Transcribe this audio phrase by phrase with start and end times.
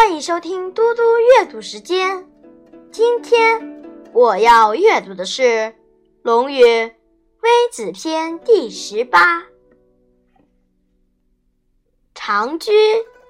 [0.00, 2.26] 欢迎收听嘟嘟阅读时间。
[2.90, 3.84] 今天
[4.14, 5.42] 我要阅读的是
[6.22, 6.64] 《论语·
[7.42, 9.42] 微子篇》第十八。
[12.14, 12.72] 长居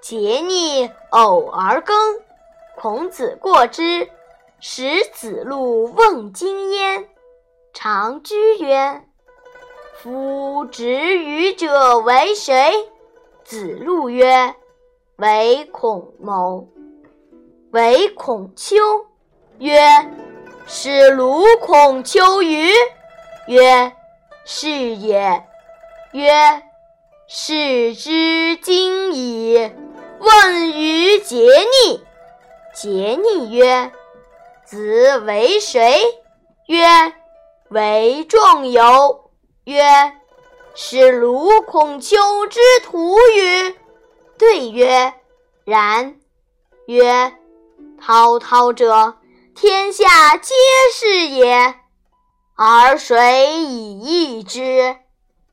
[0.00, 1.96] 桀逆偶而耕，
[2.76, 4.08] 孔子过之，
[4.60, 7.08] 使子路问津焉。
[7.72, 9.02] 长居曰
[10.00, 12.88] ：“夫执予者为谁？”
[13.42, 14.54] 子路曰：
[15.20, 16.66] 为孔谋，
[17.72, 18.74] 为孔丘。
[19.58, 19.78] 曰：
[20.66, 22.70] 是鲁孔丘于？
[23.46, 23.92] 曰：
[24.46, 25.44] 是也。
[26.12, 26.62] 曰：
[27.28, 29.70] 是之今矣。
[30.20, 31.36] 问于桀
[31.84, 32.02] 逆。
[32.74, 33.92] 桀逆曰：
[34.64, 36.00] 子为谁？
[36.66, 36.86] 曰：
[37.68, 39.30] 为仲由。
[39.64, 39.84] 曰：
[40.74, 43.76] 是鲁孔丘之徒于？
[44.40, 45.12] 对曰
[45.66, 46.16] ：“然。”
[46.88, 47.34] 曰
[48.00, 49.18] ：“滔滔者，
[49.54, 50.54] 天下皆
[50.94, 51.74] 是也。
[52.56, 54.96] 而谁以易之？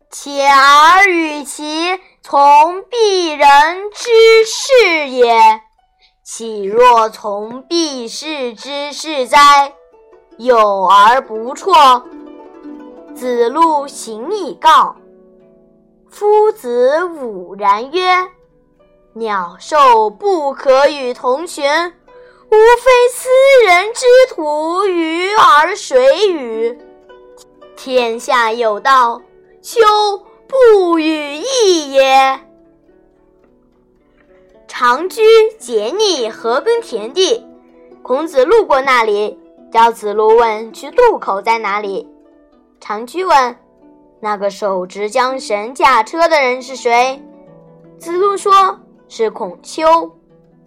[0.09, 4.09] 且而与其从鄙人之
[4.45, 5.61] 事也。
[6.23, 9.73] 岂若从鄙视之事哉？
[10.37, 12.05] 有而不辍。”
[13.13, 14.95] 子路行以告。
[16.09, 18.31] 夫子午然曰。
[19.17, 23.27] 鸟兽不可与同群，无非斯
[23.65, 26.77] 人之徒与而谁与？
[27.75, 29.19] 天下有道，
[29.59, 29.79] 丘
[30.47, 32.39] 不与易也。
[34.67, 35.21] 长居
[35.59, 37.43] 桀逆何耕田地，
[38.03, 39.39] 孔子路过那里，
[39.71, 42.07] 叫子路问去渡口在哪里。
[42.79, 43.57] 长居问
[44.21, 47.19] ：“那个手执缰绳驾车的人是谁？”
[47.97, 48.79] 子路说。
[49.09, 50.11] 是孔丘，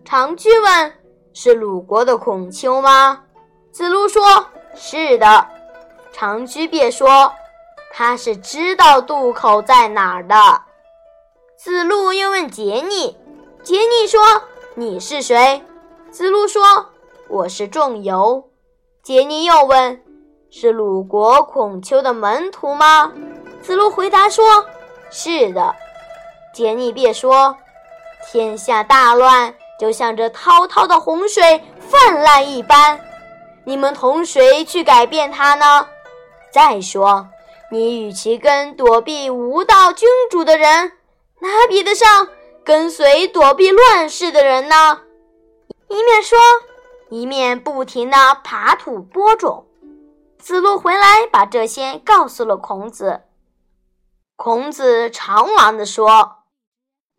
[0.04, 0.92] 长居问
[1.34, 3.22] ：“是鲁国的孔丘吗？”
[3.70, 4.22] 子路说
[4.74, 5.46] ：“是的。”
[6.12, 7.32] 长居便说
[7.92, 10.34] ：“他是知道渡口在哪儿的。”
[11.56, 13.16] 子路又问桀逆，
[13.62, 14.20] 桀逆说
[14.74, 15.62] ：“你是谁？”
[16.10, 16.62] 子路说
[17.28, 18.42] ：“我是仲由。”
[19.04, 20.02] 桀逆又问
[20.50, 23.12] ：“是鲁国孔丘的门徒吗？”
[23.62, 24.44] 子路回答说
[25.10, 25.74] ：“是的。”
[26.56, 27.54] 桀逆便说。
[28.22, 33.00] 天下大乱，就像这滔滔的洪水泛滥一般。
[33.64, 35.88] 你们同谁去改变它呢？
[36.52, 37.28] 再说，
[37.70, 40.92] 你与其跟躲避无道君主的人，
[41.40, 42.28] 哪比得上
[42.64, 45.02] 跟随躲避乱世的人呢？
[45.88, 46.38] 一面说，
[47.08, 49.66] 一面不停地耙土播种。
[50.38, 53.22] 子路回来，把这些告诉了孔子。
[54.36, 56.39] 孔子长王的说。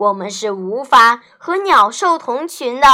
[0.01, 2.87] 我们是无法和鸟兽同群的。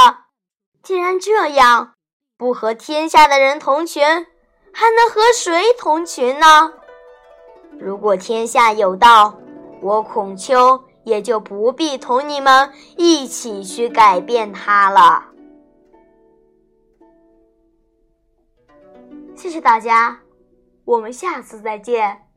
[0.82, 1.94] 既然这样，
[2.36, 4.04] 不和天下的人同群，
[4.72, 6.74] 还能和谁同群呢？
[7.78, 9.38] 如果天下有道，
[9.80, 15.24] 我孔丘也就不必同你们一起去改变它了。
[19.34, 20.20] 谢谢大家，
[20.84, 22.27] 我们下次再见。